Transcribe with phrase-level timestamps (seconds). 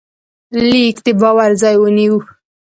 [0.69, 2.15] لیک د باور ځای ونیو.